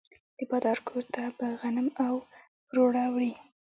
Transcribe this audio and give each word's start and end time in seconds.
د 0.37 0.39
بادار 0.49 0.77
کور 0.87 1.03
ته 1.13 1.23
به 1.37 1.47
غنم 1.61 1.87
او 2.05 2.15
پروړه 2.67 3.03
وړي. 3.13 3.33